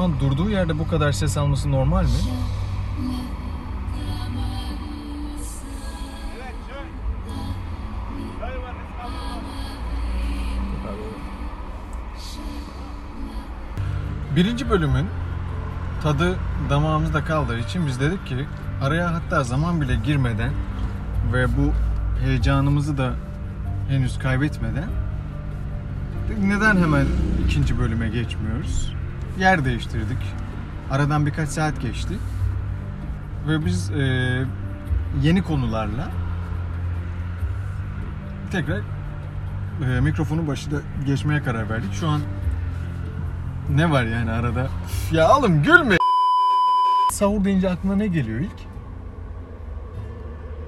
an 0.00 0.20
durduğu 0.20 0.50
yerde 0.50 0.78
bu 0.78 0.88
kadar 0.88 1.12
ses 1.12 1.36
alması 1.36 1.70
normal 1.70 2.04
mi? 2.04 2.10
Birinci 14.36 14.70
bölümün 14.70 15.06
tadı 16.02 16.36
damağımızda 16.70 17.24
kaldığı 17.24 17.58
için 17.58 17.86
biz 17.86 18.00
dedik 18.00 18.26
ki 18.26 18.46
araya 18.82 19.14
hatta 19.14 19.44
zaman 19.44 19.80
bile 19.80 19.96
girmeden 19.96 20.52
ve 21.32 21.46
bu 21.56 21.72
heyecanımızı 22.24 22.98
da 22.98 23.12
henüz 23.88 24.18
kaybetmeden 24.18 24.88
neden 26.42 26.76
hemen 26.76 27.06
ikinci 27.46 27.78
bölüme 27.78 28.08
geçmiyoruz? 28.08 28.99
Yer 29.38 29.64
değiştirdik. 29.64 30.18
Aradan 30.90 31.26
birkaç 31.26 31.48
saat 31.48 31.80
geçti. 31.80 32.14
Ve 33.48 33.64
biz 33.64 33.90
e, 33.90 34.02
yeni 35.22 35.42
konularla 35.42 36.08
tekrar 38.52 38.80
e, 39.96 40.00
mikrofonu 40.00 40.46
başında 40.46 40.76
geçmeye 41.06 41.42
karar 41.42 41.70
verdik. 41.70 41.92
Şu 41.92 42.08
an 42.08 42.20
ne 43.74 43.90
var 43.90 44.04
yani 44.04 44.30
arada? 44.30 44.64
Üf 44.64 45.12
Ya 45.12 45.36
oğlum 45.38 45.62
gülme. 45.62 45.96
Sahur 47.12 47.44
deyince 47.44 47.70
aklına 47.70 47.96
ne 47.96 48.06
geliyor 48.06 48.40
ilk? 48.40 48.70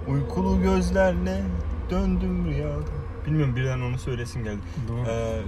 Uykulu 0.08 0.62
gözlerle 0.62 1.42
döndüm 1.90 2.46
rüyada. 2.46 2.80
Bilmiyorum 3.26 3.56
birden 3.56 3.80
onu 3.80 3.98
söylesim 3.98 4.44
geldi. 4.44 4.60
Doğru. 4.88 5.06
Ee, 5.08 5.42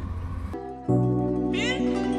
Bir 1.53 2.13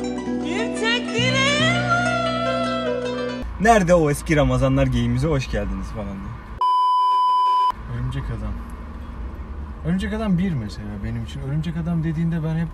nerede 3.62 3.94
o 3.94 4.10
eski 4.10 4.36
Ramazanlar 4.36 4.88
geyimize 4.88 5.28
hoş 5.28 5.52
geldiniz 5.52 5.88
falan 5.88 6.08
diye. 6.08 6.36
Örümcek 7.96 8.24
Adam. 8.24 8.54
Örümcek 9.86 10.14
Adam 10.14 10.38
bir 10.38 10.54
mesela 10.54 10.88
benim 11.04 11.24
için. 11.24 11.42
Örümcek 11.42 11.78
Adam 11.78 12.04
dediğinde 12.04 12.44
ben 12.44 12.56
hep 12.58 12.68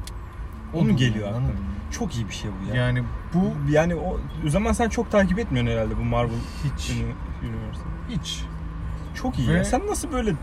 Onu 0.74 0.96
geliyor 0.96 1.28
aklıma. 1.30 1.48
Çok 1.92 2.16
iyi 2.16 2.28
bir 2.28 2.34
şey 2.34 2.52
bu 2.52 2.76
ya. 2.76 2.84
Yani 2.86 3.04
bu 3.34 3.72
Yani 3.72 3.96
o, 3.96 4.20
o 4.46 4.50
zaman 4.50 4.72
sen 4.74 4.90
çok 4.90 5.12
takip 5.12 5.40
etmiyorsun 5.40 5.72
herhalde 5.74 5.98
bu 5.98 6.04
Marvel 6.04 6.32
hiç 6.64 6.90
Uni- 6.92 7.48
Universe'ı. 7.50 7.84
hiç. 8.10 8.44
Çok 9.16 9.40
iyi 9.40 9.50
Ve- 9.50 9.54
ya. 9.54 9.64
Sen 9.66 9.82
nasıl 9.88 10.12
böyle 10.12 10.34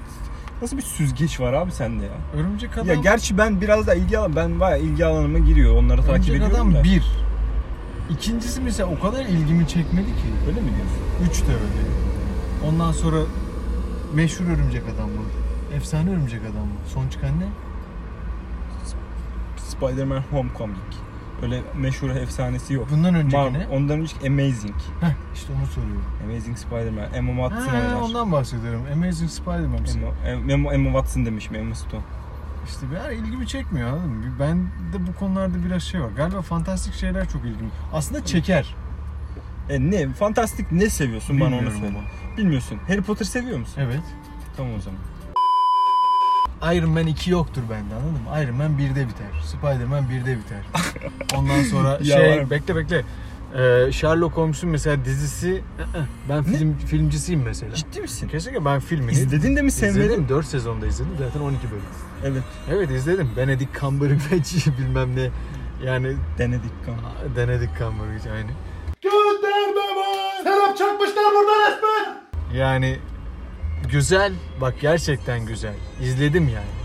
nasıl 0.62 0.76
bir 0.76 0.82
süzgeç 0.82 1.40
var 1.40 1.52
abi 1.52 1.72
sende 1.72 2.04
ya? 2.04 2.12
Örümcek 2.40 2.78
Adam 2.78 2.86
Ya 2.86 2.94
gerçi 2.94 3.38
ben 3.38 3.60
biraz 3.60 3.86
da 3.86 3.94
ilgi 3.94 4.18
alan 4.18 4.36
ben 4.36 4.60
bayağı 4.60 4.80
ilgi 4.80 5.06
alanıma 5.06 5.38
giriyor. 5.38 5.76
Onları 5.76 5.96
takip 6.02 6.12
Örümcek 6.14 6.36
ediyorum 6.36 6.54
Adam 6.56 6.74
da. 6.74 6.84
bir. 6.84 7.04
İkincisi 8.10 8.60
mesela 8.60 8.88
o 8.88 9.00
kadar 9.00 9.24
ilgimi 9.24 9.68
çekmedi 9.68 10.06
ki. 10.06 10.28
Öyle 10.48 10.60
mi 10.60 10.66
diyorsun? 10.66 11.30
Üç 11.30 11.48
de 11.48 11.52
öyle. 11.52 11.88
Ondan 12.68 12.92
sonra 12.92 13.18
meşhur 14.14 14.44
Örümcek 14.46 14.82
Adam 14.94 15.10
mı? 15.10 15.22
Efsane 15.74 16.10
Örümcek 16.10 16.40
Adam 16.42 16.62
mı? 16.66 16.74
Son 16.94 17.08
çıkan 17.08 17.40
ne? 17.40 17.46
Spider-Man 19.56 20.22
Homecoming. 20.30 20.78
Öyle 21.42 21.60
meşhur 21.76 22.10
efsanesi 22.10 22.74
yok. 22.74 22.88
Bundan 22.90 23.14
önceki 23.14 23.52
ne? 23.52 23.66
ondan 23.72 24.00
önceki 24.00 24.28
Amazing. 24.28 24.74
Heh 25.00 25.12
işte 25.34 25.52
onu 25.58 25.66
soruyorum. 25.66 26.04
Amazing 26.24 26.58
Spider-Man. 26.58 27.14
Emma 27.14 27.48
Watson 27.48 27.74
Ha, 27.74 27.82
oynar. 27.86 28.00
ondan 28.02 28.32
bahsediyorum. 28.32 28.82
Amazing 28.92 29.30
Spider-Man. 29.30 29.78
Emma, 30.26 30.52
Emma, 30.52 30.74
Emma 30.74 30.90
Watson 30.90 31.26
demişim, 31.26 31.54
Emma 31.54 31.74
Stone. 31.74 32.02
İşte 32.68 32.86
yani 32.96 33.14
ilgimi 33.14 33.46
çekmiyor 33.46 33.88
anladın 33.88 34.10
mı? 34.10 34.24
Ben 34.40 34.58
de 34.62 35.06
bu 35.06 35.14
konularda 35.14 35.64
biraz 35.64 35.82
şey 35.82 36.00
var. 36.00 36.08
Galiba 36.16 36.42
fantastik 36.42 36.94
şeyler 36.94 37.28
çok 37.28 37.44
ilgimi. 37.44 37.70
Aslında 37.92 38.24
çeker. 38.24 38.74
E 39.68 39.80
ne? 39.80 40.08
Fantastik 40.12 40.72
ne 40.72 40.90
seviyorsun 40.90 41.40
bana 41.40 41.48
onu 41.48 41.54
Bilmiyorum 41.56 41.80
söyle. 41.80 41.98
Bilmiyorsun. 42.36 42.78
Harry 42.88 43.02
Potter 43.02 43.24
seviyor 43.26 43.58
musun? 43.58 43.74
Evet. 43.80 44.00
Tamam 44.56 44.72
o 44.74 44.80
zaman. 44.80 45.00
Iron 46.74 46.90
Man 46.90 47.06
2 47.06 47.30
yoktur 47.30 47.62
bende 47.70 47.94
anladın 47.94 48.12
mı? 48.12 48.42
Iron 48.42 48.54
Man 48.56 48.70
1'de 48.78 49.08
biter. 49.08 49.26
Spider-Man 49.44 50.04
1'de 50.04 50.38
biter. 50.38 50.60
Ondan 51.36 51.62
sonra 51.62 51.98
Ya 52.02 52.16
şey 52.18 52.38
var. 52.40 52.50
bekle 52.50 52.76
bekle. 52.76 53.04
Ee, 53.54 53.92
Sherlock 53.92 54.36
Holmes'un 54.36 54.70
mesela 54.70 55.04
dizisi 55.04 55.62
ben 56.28 56.42
film 56.44 56.78
filmcisiyim 56.78 57.42
mesela. 57.42 57.74
Ciddi 57.74 58.00
misin? 58.00 58.28
Kesinlikle 58.28 58.64
ben 58.64 58.80
filmini 58.80 59.12
İzledin 59.12 59.56
de 59.56 59.62
mi 59.62 59.70
sevmedin? 59.70 60.00
İzledim 60.00 60.28
4 60.28 60.46
sezonda 60.46 60.86
izledim 60.86 61.12
zaten 61.18 61.40
12 61.40 61.70
bölüm. 61.70 61.82
Evet. 62.24 62.42
Evet 62.72 62.90
izledim. 62.90 63.30
Benedict 63.36 63.80
Cumberbatch 63.80 64.66
bilmem 64.78 65.16
ne 65.16 65.30
yani 65.84 66.16
Denedik 66.38 66.84
kan. 66.86 66.94
Benedict 67.36 67.78
Cumberbatch 67.78 68.26
aynı. 68.26 68.50
Gönderme 69.02 69.80
var. 70.00 70.42
Serap 70.42 70.76
çakmışlar 70.78 71.24
burada 71.34 71.70
resmen. 71.70 72.16
Yani 72.58 72.98
güzel. 73.90 74.32
Bak 74.60 74.74
gerçekten 74.80 75.46
güzel. 75.46 75.74
İzledim 76.02 76.48
yani. 76.48 76.78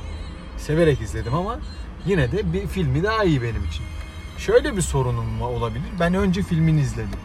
Severek 0.57 1.01
izledim 1.01 1.33
ama 1.33 1.59
yine 2.05 2.31
de 2.31 2.53
bir 2.53 2.67
filmi 2.67 3.03
daha 3.03 3.23
iyi 3.23 3.41
benim 3.41 3.65
için. 3.65 3.85
Şöyle 4.37 4.77
bir 4.77 4.81
sorunum 4.81 5.25
mu 5.25 5.45
olabilir. 5.45 5.83
Ben 5.99 6.13
önce 6.13 6.43
filmini 6.43 6.81
izledim. 6.81 7.19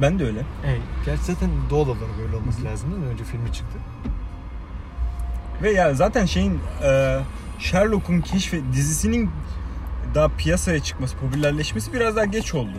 Ben 0.00 0.18
de 0.18 0.24
öyle. 0.24 0.40
Hey, 0.62 0.78
gerçi 1.06 1.22
zaten 1.22 1.50
doğal 1.70 1.80
olarak 1.88 2.18
öyle 2.26 2.36
olması 2.36 2.64
lazım 2.64 2.90
değil 2.90 3.02
mi? 3.02 3.08
Önce 3.08 3.24
filmi 3.24 3.52
çıktı. 3.52 3.78
Ve 5.62 5.72
ya 5.72 5.94
zaten 5.94 6.26
şeyin 6.26 6.60
e, 6.84 7.18
Sherlock'un 7.58 8.20
keşfe 8.20 8.60
dizisinin 8.72 9.30
daha 10.14 10.28
piyasaya 10.28 10.80
çıkması, 10.82 11.16
popülerleşmesi 11.16 11.92
biraz 11.92 12.16
daha 12.16 12.24
geç 12.24 12.54
oldu. 12.54 12.76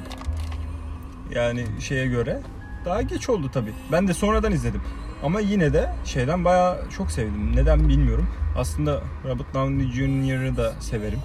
Yani 1.31 1.65
şeye 1.79 2.07
göre 2.07 2.41
daha 2.85 3.01
geç 3.01 3.29
oldu 3.29 3.49
tabi. 3.53 3.73
Ben 3.91 4.07
de 4.07 4.13
sonradan 4.13 4.51
izledim. 4.51 4.81
Ama 5.23 5.39
yine 5.39 5.73
de 5.73 5.93
şeyden 6.05 6.45
bayağı 6.45 6.89
çok 6.97 7.11
sevdim. 7.11 7.55
Neden 7.55 7.89
bilmiyorum. 7.89 8.27
Aslında 8.57 9.01
Robert 9.25 9.53
Downey 9.53 9.91
Jr.'ı 9.91 10.57
da 10.57 10.73
severim. 10.79 11.19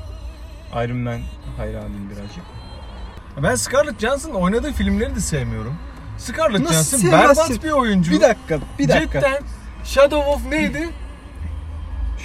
Iron 0.73 0.97
Man 0.97 1.21
hayranıyım 1.57 2.11
birazcık. 2.11 2.45
Ben 3.43 3.55
Scarlett 3.55 4.01
Johansson'ın 4.01 4.35
oynadığı 4.35 4.73
filmleri 4.73 5.15
de 5.17 5.21
sevmiyorum. 5.21 5.75
Scarlett 6.19 6.61
Nasıl 6.61 6.73
Johansson 6.73 6.99
sevmezsin? 6.99 7.47
berbat 7.53 7.65
bir 7.65 7.71
oyuncu. 7.71 8.13
Bir 8.13 8.21
dakika, 8.21 8.59
bir 8.79 8.89
dakika. 8.89 9.21
Cidden 9.21 9.43
Shadow 9.85 10.31
of 10.31 10.47
neydi? 10.47 10.89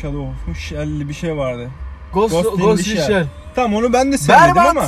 Shadow 0.01 0.51
of 0.51 0.57
Shell'li 0.57 1.09
bir 1.09 1.13
şey 1.13 1.37
vardı. 1.37 1.69
Ghost, 2.13 2.33
Ghost 2.33 2.87
in 2.87 2.95
the 2.95 3.01
Shell. 3.05 3.27
Tamam 3.55 3.75
onu 3.75 3.93
ben 3.93 4.11
de 4.11 4.17
sevmedim 4.17 4.55
Berbat. 4.55 4.67
ama 4.77 4.87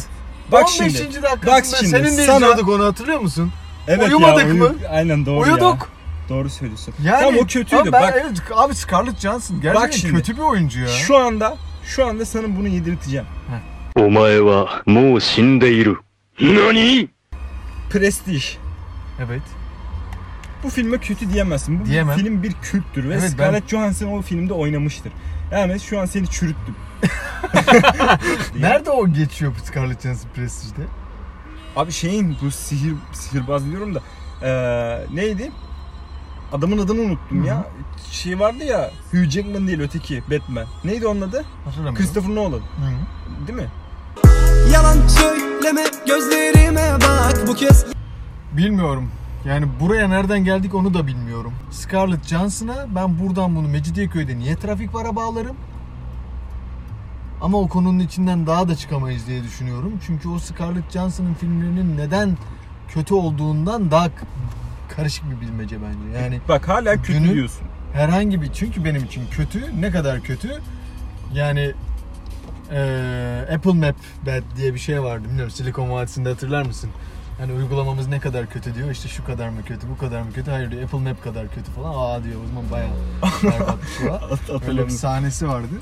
bak 0.52 0.64
15. 0.80 0.98
şimdi. 0.98 1.24
dakikasında 1.24 1.52
bak 1.52 1.66
şimdi, 1.66 1.88
seninle 1.90 2.26
sana- 2.26 2.36
izliyorduk 2.36 2.70
onu 2.70 2.86
hatırlıyor 2.86 3.20
musun? 3.20 3.52
Evet 3.88 4.08
Uyumadık 4.08 4.48
ya, 4.48 4.54
mı? 4.54 4.76
Aynen 4.92 5.26
doğru 5.26 5.48
ya. 5.48 5.54
Uyuduk. 5.54 5.90
Doğru 6.30 6.50
söylüyorsun. 6.50 6.94
Yani, 7.04 7.20
Tamam 7.20 7.36
o 7.44 7.48
kötüydü. 7.48 7.76
Abi, 7.82 7.92
ben, 7.92 8.02
Bak 8.02 8.14
evet, 8.22 8.42
abi 8.56 8.76
Scarlett 8.76 9.20
Johansson 9.20 9.62
gerçekten 9.62 9.92
şimdi. 9.92 10.14
kötü 10.16 10.36
bir 10.38 10.42
oyuncu 10.42 10.80
ya. 10.80 10.88
şu 10.88 11.18
anda 11.18 11.58
şu 11.86 12.06
anda 12.06 12.26
sana 12.26 12.56
bunu 12.56 12.68
yedirteceğim. 12.68 13.26
Omae 13.96 14.38
wa 14.38 14.70
mou 14.86 15.22
shindeiru. 15.22 16.02
Nani? 16.42 17.08
Prestij. 17.90 18.58
Evet. 19.26 19.42
Bu 20.64 20.70
filme 20.70 20.98
kötü 20.98 21.34
diyemezsin. 21.34 21.80
Bu 21.80 21.86
Diyemem. 21.86 22.18
film 22.18 22.44
bir 22.44 22.54
külttür 22.54 23.10
ve 23.10 23.14
Evet, 23.14 23.24
ben- 23.24 23.28
Scarlett 23.30 23.70
Johansson 23.70 24.08
o 24.08 24.22
filmde 24.22 24.54
oynamıştır. 24.54 25.12
Yani 25.52 25.80
şu 25.80 26.00
an 26.00 26.06
seni 26.06 26.28
çürüttüm. 26.28 26.76
Nerede 28.60 28.90
o 28.90 29.08
geçiyor 29.08 29.54
Scarlett 29.64 30.02
Johansson 30.02 30.30
Prestige'de? 30.36 30.86
Abi 31.76 31.92
şeyin 31.92 32.36
bu 32.42 32.52
sihir 32.52 32.94
sihirbaz 33.14 33.66
diyorum 33.72 33.96
da 33.96 34.02
eee, 34.44 35.06
neydi? 35.14 35.52
Adamın 36.56 36.78
adını 36.78 37.02
unuttum 37.02 37.44
Hı. 37.44 37.48
ya. 37.48 37.66
Şey 38.12 38.40
vardı 38.40 38.64
ya 38.64 38.92
Hugh 39.12 39.30
Jackman 39.30 39.68
değil 39.68 39.80
öteki 39.80 40.24
Batman. 40.32 40.66
Neydi 40.84 41.08
onun 41.08 41.22
adı? 41.22 41.46
Hatırlamıyorum. 41.66 41.96
Christopher 41.96 42.36
Nolan. 42.36 42.60
Hı. 42.60 43.48
Değil 43.48 43.60
mi? 43.60 43.68
Yalan 44.74 45.08
söyleme 45.08 45.84
gözlerime 46.08 46.98
bak 47.02 47.48
bu 47.48 47.54
kez 47.56 47.86
Bilmiyorum. 48.52 49.10
Yani 49.46 49.66
buraya 49.80 50.08
nereden 50.08 50.44
geldik 50.44 50.76
onu 50.76 50.94
da 50.94 51.08
bilmiyorum. 51.08 51.54
Scarlett 51.72 52.28
Johansson'a 52.28 52.96
ben 52.96 53.20
buradan 53.20 53.56
bunu 53.56 53.68
Mecidiyeköy'de 53.68 54.38
niye 54.38 54.56
trafik 54.56 54.94
vara 54.96 55.16
bağlarım? 55.16 55.56
Ama 57.42 57.58
o 57.58 57.68
konunun 57.68 58.00
içinden 58.00 58.48
daha 58.48 58.68
da 58.68 58.76
çıkamayız 58.76 59.28
diye 59.28 59.44
düşünüyorum. 59.44 59.94
Çünkü 60.08 60.30
o 60.30 60.40
Scarlett 60.40 60.92
Johansson'ın 60.92 61.34
filmlerinin 61.34 61.98
neden 61.98 62.38
kötü 62.88 63.14
olduğundan 63.14 63.92
daha 63.92 64.10
karışık 64.96 65.24
bir 65.32 65.42
bilmece 65.42 65.78
bence. 65.82 66.20
Yani 66.20 66.40
Bak 66.50 66.68
hala 66.68 66.96
kötü 66.96 67.14
Günün- 67.14 67.34
diyorsun. 67.34 67.62
herhangi 67.94 68.42
bir 68.42 68.54
çünkü 68.54 68.86
benim 68.86 69.04
için 69.04 69.28
kötü 69.32 69.82
ne 69.82 69.92
kadar 69.92 70.22
kötü 70.22 70.50
yani 71.34 71.72
eee, 72.72 73.48
Apple 73.56 73.74
Map 73.74 73.96
Bad 74.26 74.58
diye 74.58 74.74
bir 74.74 74.80
şey 74.80 75.04
vardı 75.04 75.24
bilmiyorum 75.26 75.52
Silikon 75.52 75.90
Vadisi'nde 75.92 76.30
hatırlar 76.30 76.66
mısın? 76.66 76.90
Hani 77.38 77.54
uygulamamız 77.54 78.08
ne 78.08 78.20
kadar 78.20 78.50
kötü 78.50 78.76
diyor 78.76 78.92
işte 78.92 79.10
şu 79.10 79.26
kadar 79.26 79.50
mı 79.50 79.64
kötü 79.66 79.90
bu 79.90 79.98
kadar 79.98 80.22
mı 80.22 80.34
kötü 80.34 80.52
hayır 80.52 80.72
diyor 80.72 80.84
Apple 80.84 80.98
Map 81.00 81.24
kadar 81.24 81.48
kötü 81.48 81.72
falan 81.72 81.94
aa 81.96 82.24
diyor 82.24 82.36
o 82.46 82.48
zaman 82.48 82.72
bayağı 82.72 82.90
berbat 83.60 83.82
bir 83.82 83.88
şey 83.88 84.10
var. 84.12 84.24
Öyle 84.68 84.86
bir 84.86 84.90
sahnesi 84.92 85.48
vardı. 85.48 85.76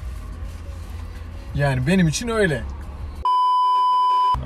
Yani 1.56 1.88
benim 1.88 2.08
için 2.08 2.28
öyle. 2.28 2.64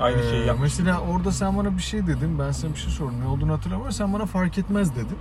Aynı 0.00 0.20
Ee, 0.20 0.30
şeyi 0.30 0.46
yapmış. 0.46 0.62
Mesela 0.78 1.00
orada 1.00 1.32
sen 1.32 1.56
bana 1.56 1.76
bir 1.76 1.82
şey 1.82 2.06
dedin. 2.06 2.38
Ben 2.38 2.52
sana 2.52 2.74
bir 2.74 2.78
şey 2.78 2.90
sordum. 2.92 3.20
Ne 3.20 3.26
olduğunu 3.26 3.52
hatırlamıyorum. 3.52 3.92
Sen 3.92 4.12
bana 4.12 4.26
fark 4.26 4.58
etmez 4.58 4.96
dedin. 4.96 5.18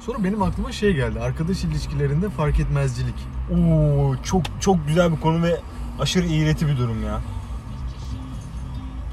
Sonra 0.00 0.24
benim 0.24 0.42
aklıma 0.42 0.72
şey 0.72 0.94
geldi. 0.94 1.20
Arkadaş 1.20 1.64
ilişkilerinde 1.64 2.30
fark 2.30 2.60
etmezcilik. 2.60 3.14
Oo 3.52 4.14
çok 4.22 4.42
çok 4.60 4.86
güzel 4.86 5.12
bir 5.12 5.20
konu 5.20 5.42
ve 5.42 5.60
aşırı 6.00 6.26
iğreti 6.26 6.66
bir 6.68 6.78
durum 6.78 7.04
ya. 7.04 7.20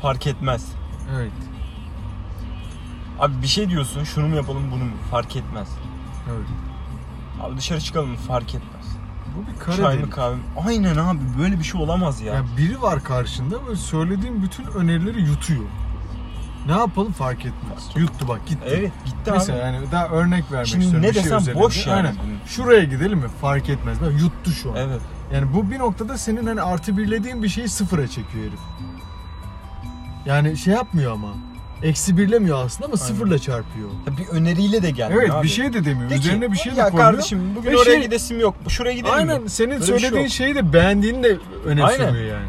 Fark 0.02 0.28
etmez. 0.28 0.72
Evet. 1.16 1.32
Abi 3.20 3.42
bir 3.42 3.48
şey 3.48 3.70
diyorsun, 3.70 4.04
şunu 4.04 4.28
mu 4.28 4.36
yapalım, 4.36 4.64
bunu 4.72 4.84
mu? 4.84 4.92
Fark 5.12 5.36
etmez. 5.36 5.68
Evet. 6.32 6.48
Abi 7.42 7.58
dışarı 7.58 7.82
çıkalım? 7.82 8.16
Fark 8.16 8.56
etmez. 8.56 8.98
Bu 9.38 9.54
bir 9.54 9.60
kara 9.60 9.76
Çay 9.78 9.96
mı 9.96 10.02
delik. 10.02 10.14
kahve 10.14 10.36
mi? 10.36 10.42
Aynen 10.68 10.98
abi 10.98 11.20
böyle 11.40 11.60
bir 11.60 11.64
şey 11.64 11.82
olamaz 11.82 12.22
ya. 12.22 12.34
Yani 12.34 12.48
biri 12.58 12.82
var 12.82 13.04
karşında 13.04 13.56
ve 13.72 13.76
söylediğin 13.76 14.44
bütün 14.44 14.66
önerileri 14.66 15.22
yutuyor. 15.22 15.64
Ne 16.66 16.72
yapalım 16.72 17.12
fark 17.12 17.40
etmez. 17.40 17.90
Yuttu 17.96 18.28
bak 18.28 18.46
gitti. 18.48 18.64
Evet 18.68 18.92
gitti 19.06 19.32
Mesela 19.32 19.58
abi. 19.60 19.66
yani 19.76 19.92
daha 19.92 20.08
örnek 20.08 20.52
vermek 20.52 20.68
Şimdi 20.68 20.84
istiyorum. 20.84 21.08
ne 21.08 21.10
bir 21.10 21.14
şey 21.16 21.24
desem 21.24 21.38
üzerinde. 21.40 21.62
boş 21.62 21.88
yani. 21.88 21.98
Aynen. 22.08 22.16
Şuraya 22.46 22.84
gidelim 22.84 23.20
mi? 23.20 23.28
Fark 23.42 23.70
etmez. 23.70 24.02
Bak 24.02 24.12
yuttu 24.22 24.52
şu 24.52 24.72
an. 24.72 24.76
Evet. 24.78 25.02
Yani 25.34 25.54
bu 25.54 25.72
bir 25.72 25.80
noktada 25.80 26.18
senin 26.18 26.48
hani 26.48 26.62
artı 26.62 26.98
birlediğin 26.98 27.44
bir 27.44 27.50
şeyi 27.50 27.70
sıfıra 27.70 28.08
çekiyor 28.08 28.44
herif. 28.46 28.60
Yani 30.26 30.58
şey 30.58 30.74
yapmıyor 30.74 31.12
ama. 31.14 31.28
Eksi 31.84 32.18
birlemiyor 32.18 32.66
aslında 32.66 32.86
ama 32.88 32.98
sıfırla 32.98 33.40
çarpıyor. 33.40 33.90
Ya 34.08 34.18
bir 34.18 34.28
öneriyle 34.28 34.82
de 34.84 34.92
gelmiyor 34.92 35.22
Evet 35.22 35.32
abi. 35.34 35.44
bir 35.44 35.50
şey 35.50 35.74
de 35.74 35.86
demiyor. 35.86 36.10
De 36.10 36.14
ki, 36.16 36.20
Üzerine 36.20 36.52
bir 36.52 36.58
şey 36.58 36.76
de 36.76 36.80
ya 36.80 36.90
koyuyor. 36.90 37.12
kardeşim 37.12 37.56
bugün 37.56 37.72
Ve 37.72 37.78
oraya 37.78 37.84
şey- 37.94 38.02
gidesim 38.02 38.40
yok. 38.40 38.56
Şuraya 38.68 38.94
gidelim 38.96 39.14
Aynen 39.14 39.42
mi? 39.42 39.50
senin 39.50 39.70
Böyle 39.70 39.82
bir 39.82 39.86
şey 39.88 40.00
söylediğin 40.00 40.24
yok. 40.24 40.32
şeyi 40.32 40.56
de 40.56 40.74
beğendiğini 40.74 41.24
de 41.24 41.38
öne 41.66 41.84
Aynen. 41.84 42.10
sürüyor 42.10 42.26
yani. 42.36 42.48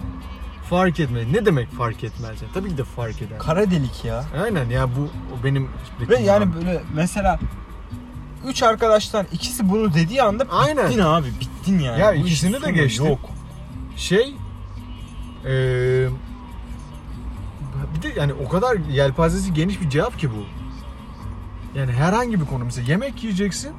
Fark 0.70 1.00
etmez. 1.00 1.25
Ne 1.32 1.46
demek 1.46 1.70
fark 1.73 2.05
etmez? 2.05 2.43
Yani 2.43 2.52
tabii 2.55 2.69
ki 2.69 2.79
de 2.79 2.84
fark 2.84 3.23
eder. 3.23 3.38
Kara 3.38 3.70
delik 3.70 4.05
ya. 4.05 4.25
Aynen 4.44 4.70
ya 4.70 4.88
bu 4.96 5.00
o 5.02 5.44
benim 5.44 5.69
Ve 6.08 6.17
yani 6.19 6.55
böyle 6.55 6.82
mesela 6.94 7.38
üç 8.49 8.62
arkadaştan 8.62 9.26
ikisi 9.32 9.70
bunu 9.70 9.94
dediği 9.94 10.23
anda 10.23 10.46
Aynen. 10.50 10.88
bittin 10.88 11.00
abi 11.00 11.26
bittin 11.40 11.78
yani. 11.78 12.00
Ya 12.00 12.11
Bu 12.11 12.14
işin 12.14 12.25
ikisini 12.26 12.52
de 12.52 12.61
sonu 12.61 12.73
geçtim. 12.75 13.06
Yok. 13.06 13.31
şey 13.96 14.35
eee 15.46 16.08
bir 18.02 18.14
de 18.16 18.20
yani 18.20 18.32
o 18.32 18.49
kadar 18.49 18.76
yelpazesi 18.76 19.54
geniş 19.54 19.81
bir 19.81 19.90
cevap 19.90 20.19
ki 20.19 20.31
bu. 20.31 20.44
Yani 21.78 21.93
herhangi 21.93 22.40
bir 22.40 22.46
konu 22.46 22.64
mesela 22.64 22.90
yemek 22.90 23.22
yiyeceksin 23.25 23.72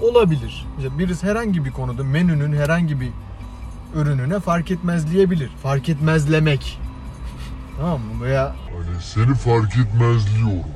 olabilir. 0.00 0.66
Mesela 0.76 0.98
birisi 0.98 1.26
herhangi 1.26 1.64
bir 1.64 1.70
konuda 1.70 2.04
menünün 2.04 2.56
herhangi 2.56 3.00
bir 3.00 3.10
ürününe 3.94 4.40
fark 4.40 4.70
etmezleyebilir. 4.70 5.48
Fark 5.62 5.88
etmezlemek. 5.88 6.80
Tamam 7.76 8.00
mı? 8.00 8.24
Veya 8.24 8.54
Hani 8.74 9.02
seni 9.02 9.34
fark 9.34 9.76
etmezliyorum. 9.76 10.70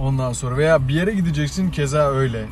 ondan 0.00 0.32
sonra 0.32 0.56
veya 0.56 0.88
bir 0.88 0.94
yere 0.94 1.14
gideceksin 1.14 1.70
keza 1.70 2.10
öyle. 2.10 2.46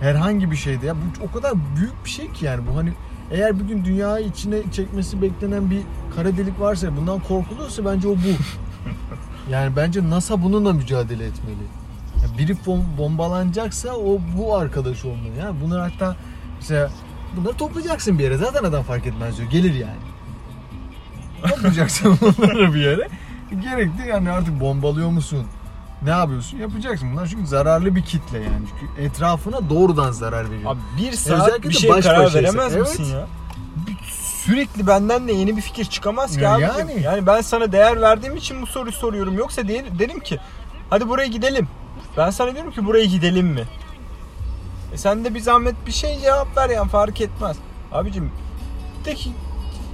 Herhangi 0.00 0.50
bir 0.50 0.56
şeyde 0.56 0.86
ya 0.86 0.94
bu 0.94 1.24
o 1.28 1.32
kadar 1.32 1.52
büyük 1.76 2.04
bir 2.04 2.10
şey 2.10 2.32
ki 2.32 2.44
yani 2.44 2.60
bu 2.66 2.76
hani 2.76 2.92
eğer 3.32 3.58
bir 3.60 3.64
gün 3.64 3.84
dünyayı 3.84 4.26
içine 4.26 4.56
çekmesi 4.72 5.22
beklenen 5.22 5.70
bir 5.70 5.80
kara 6.16 6.36
delik 6.36 6.60
varsa 6.60 6.96
bundan 6.96 7.20
korkuluyorsa 7.20 7.84
bence 7.84 8.08
o 8.08 8.12
bu. 8.12 8.18
yani 9.50 9.76
bence 9.76 10.10
NASA 10.10 10.42
bununla 10.42 10.72
mücadele 10.72 11.24
etmeli. 11.24 11.64
Ya 12.22 12.38
biri 12.38 12.52
bom- 12.52 12.98
bombalanacaksa 12.98 13.94
o 13.96 14.18
bu 14.38 14.56
arkadaş 14.56 15.04
olmalı. 15.04 15.32
Yani 15.40 15.56
bunlar 15.64 15.90
hatta 15.90 16.16
mesela 16.60 16.90
bunları 17.36 17.56
toplayacaksın 17.56 18.18
bir 18.18 18.24
yere. 18.24 18.36
Zaten 18.36 18.64
adam 18.64 18.82
fark 18.82 19.06
etmez 19.06 19.38
diyor. 19.38 19.50
Gelir 19.50 19.74
yani. 19.74 20.00
Toplayacaksın 21.48 22.18
bunları 22.38 22.74
bir 22.74 22.80
yere. 22.80 23.08
Gerekli 23.62 24.08
yani 24.08 24.30
artık 24.30 24.60
bombalıyor 24.60 25.08
musun? 25.10 25.46
Ne 26.04 26.10
yapıyorsun? 26.10 26.58
Yapacaksın. 26.58 27.12
Bunlar 27.12 27.26
çünkü 27.26 27.46
zararlı 27.46 27.94
bir 27.96 28.02
kitle 28.02 28.38
yani. 28.38 28.66
Çünkü 28.80 29.02
etrafına 29.02 29.70
doğrudan 29.70 30.12
zarar 30.12 30.50
veriyor. 30.50 30.70
Abi 30.72 30.80
bir 30.98 31.12
saat 31.12 31.48
Özellikle 31.48 31.68
bir 31.68 31.74
şey 31.74 31.90
baş 31.90 32.04
karar 32.04 32.24
başaysa. 32.24 32.38
veremez 32.38 32.76
Evet. 32.76 32.98
misin 32.98 33.14
ya? 33.16 33.26
Sürekli 34.44 34.86
benden 34.86 35.28
de 35.28 35.32
yeni 35.32 35.56
bir 35.56 35.62
fikir 35.62 35.84
çıkamaz 35.84 36.36
ki 36.36 36.42
Ya 36.42 36.54
abi. 36.54 36.62
yani. 36.62 37.02
Yani. 37.02 37.26
ben 37.26 37.40
sana 37.40 37.72
değer 37.72 38.00
verdiğim 38.00 38.36
için 38.36 38.62
bu 38.62 38.66
soruyu 38.66 38.92
soruyorum. 38.92 39.38
Yoksa 39.38 39.68
de- 39.68 39.84
derim 39.98 40.20
ki 40.20 40.38
hadi 40.90 41.08
buraya 41.08 41.26
gidelim. 41.28 41.68
Ben 42.16 42.30
sana 42.30 42.54
diyorum 42.54 42.72
ki 42.72 42.86
buraya 42.86 43.04
gidelim 43.04 43.46
mi? 43.46 43.64
E 44.92 44.96
sen 44.98 45.24
de 45.24 45.34
bir 45.34 45.40
zahmet 45.40 45.74
bir 45.86 45.92
şey 45.92 46.20
cevap 46.20 46.56
ver 46.56 46.70
yani 46.70 46.88
fark 46.90 47.20
etmez. 47.20 47.56
Abicim 47.92 48.30
de 49.04 49.14
ki 49.14 49.32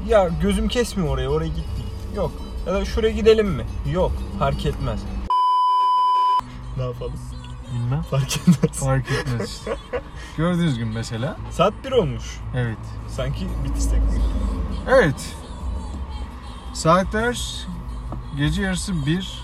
ya 0.09 0.29
gözüm 0.43 0.69
kesmiyor 0.69 1.09
oraya 1.15 1.29
oraya 1.29 1.49
gittik. 1.49 1.85
Yok. 2.17 2.33
Ya 2.67 2.75
da 2.75 2.85
şuraya 2.85 3.13
gidelim 3.13 3.49
mi? 3.49 3.65
Yok. 3.93 4.13
Fark 4.39 4.67
etmez. 4.67 5.01
Ne 6.79 6.83
yapalım? 6.85 7.13
Bilmem. 7.75 8.03
Fark 8.03 8.37
etmez. 8.37 8.73
Fark 8.81 9.11
etmez 9.11 9.51
işte. 9.51 9.77
Gördüğünüz 10.37 10.79
gün 10.79 10.89
mesela. 10.89 11.37
Saat 11.51 11.73
1 11.85 11.93
olmuş. 11.93 12.41
Evet. 12.57 12.79
Sanki 13.09 13.49
bitirsek 13.65 14.01
mi? 14.01 14.09
Evet. 14.89 15.35
Saatler 16.73 17.67
gece 18.37 18.63
yarısı 18.63 19.07
1. 19.07 19.43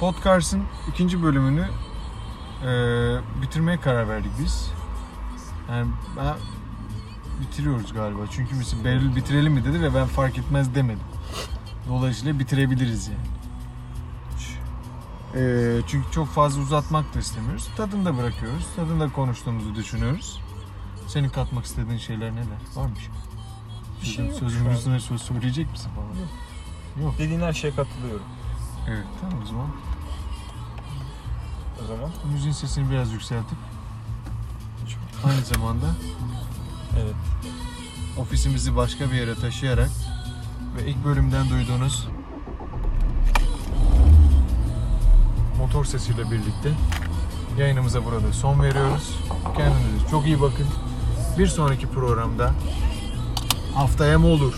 Podcast'ın 0.00 0.62
ikinci 0.88 1.22
bölümünü 1.22 1.68
eee, 2.64 3.20
bitirmeye 3.42 3.80
karar 3.80 4.08
verdik 4.08 4.32
biz. 4.44 4.70
Yani 5.70 5.90
ben 6.16 6.34
bitiriyoruz 7.40 7.92
galiba. 7.92 8.20
Çünkü 8.30 8.54
mesela 8.54 8.84
Behlül 8.84 9.16
bitirelim 9.16 9.52
mi 9.52 9.64
dedi 9.64 9.80
ve 9.82 9.94
ben 9.94 10.06
fark 10.06 10.38
etmez 10.38 10.74
demedim. 10.74 11.02
Dolayısıyla 11.88 12.38
bitirebiliriz 12.38 13.08
yani. 13.08 13.18
Eee, 15.34 15.82
çünkü 15.86 16.12
çok 16.12 16.28
fazla 16.28 16.62
uzatmak 16.62 17.14
da 17.14 17.18
istemiyoruz. 17.18 17.68
Tadını 17.76 18.04
da 18.04 18.18
bırakıyoruz. 18.18 18.66
Tadında 18.76 19.12
konuştuğumuzu 19.12 19.74
düşünüyoruz. 19.74 20.40
Senin 21.08 21.28
katmak 21.28 21.64
istediğin 21.64 21.98
şeyler 21.98 22.32
neler? 22.32 22.46
Var 22.74 22.86
mı 22.86 22.94
bir 22.94 23.00
şey? 23.00 23.10
Bir 24.02 24.06
şey 24.06 24.26
yok 24.26 24.34
Sözümün 24.38 24.70
şu 24.70 24.76
üstüne 24.76 25.00
söz 25.00 25.22
söyleyecek 25.22 25.70
misin 25.70 25.90
falan? 25.94 27.06
Yok. 27.06 27.14
Dediğin 27.18 27.40
her 27.40 27.52
şeye 27.52 27.74
katılıyorum. 27.74 28.26
Evet 28.88 29.06
tamam 29.20 29.42
o 29.42 29.46
zaman. 29.46 29.68
O 31.82 31.86
zaman 31.86 32.10
Müziğin 32.32 32.52
sesini 32.52 32.90
biraz 32.90 33.12
yükseltip 33.12 33.58
aynı 35.24 35.40
zamanda 35.44 35.86
evet. 37.02 37.14
ofisimizi 38.18 38.76
başka 38.76 39.10
bir 39.10 39.14
yere 39.14 39.34
taşıyarak 39.34 39.90
ve 40.76 40.90
ilk 40.90 41.04
bölümden 41.04 41.50
duyduğunuz 41.50 42.08
motor 45.62 45.84
sesiyle 45.84 46.30
birlikte 46.30 46.70
yayınımıza 47.58 48.04
burada 48.04 48.32
son 48.32 48.62
veriyoruz. 48.62 49.18
Kendinize 49.56 50.10
çok 50.10 50.26
iyi 50.26 50.40
bakın. 50.40 50.66
Bir 51.38 51.46
sonraki 51.46 51.86
programda 51.86 52.50
haftaya 53.74 54.18
mı 54.18 54.26
olur? 54.26 54.54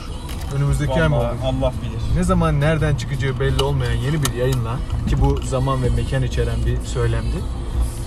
Önümüzdeki 0.56 1.02
ay 1.02 1.08
mı 1.08 1.16
olur? 1.16 1.25
Vallahi 1.25 1.46
Allah 1.46 1.73
bilir. 1.82 2.18
Ne 2.18 2.25
zaman 2.25 2.61
nereden 2.61 2.96
çıkacağı 2.96 3.40
belli 3.40 3.62
olmayan 3.62 3.92
yeni 3.92 4.23
bir 4.23 4.32
yayınla 4.32 4.76
ki 5.08 5.20
bu 5.20 5.42
zaman 5.42 5.82
ve 5.82 5.90
mekan 5.90 6.23
içeren 6.23 6.66
bir 6.66 6.87
söylemdi. 6.87 7.37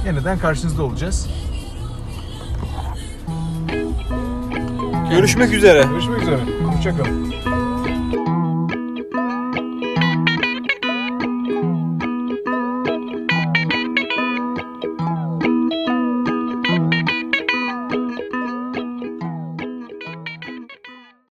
Yeniden 0.05 0.39
karşınızda 0.39 0.83
olacağız. 0.83 1.29
Görüşmek 5.09 5.53
üzere. 5.53 5.83
Görüşmek 5.83 6.21
üzere. 6.21 6.39
Hoşçakalın. 6.75 7.33